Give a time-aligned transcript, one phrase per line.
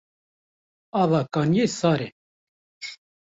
[1.01, 2.09] Ava kaniyê sar e.